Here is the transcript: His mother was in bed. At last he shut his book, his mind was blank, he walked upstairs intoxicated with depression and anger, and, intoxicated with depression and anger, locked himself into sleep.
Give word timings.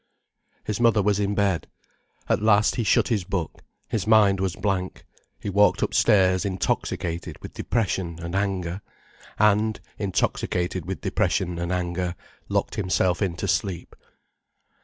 His 0.63 0.79
mother 0.79 1.03
was 1.03 1.19
in 1.19 1.35
bed. 1.35 1.67
At 2.27 2.41
last 2.41 2.75
he 2.77 2.83
shut 2.83 3.09
his 3.09 3.23
book, 3.23 3.61
his 3.87 4.07
mind 4.07 4.39
was 4.39 4.55
blank, 4.55 5.05
he 5.39 5.47
walked 5.47 5.83
upstairs 5.83 6.43
intoxicated 6.43 7.37
with 7.43 7.53
depression 7.53 8.17
and 8.19 8.33
anger, 8.33 8.81
and, 9.37 9.79
intoxicated 9.99 10.87
with 10.87 11.01
depression 11.01 11.59
and 11.59 11.71
anger, 11.71 12.15
locked 12.49 12.73
himself 12.77 13.21
into 13.21 13.47
sleep. 13.47 13.95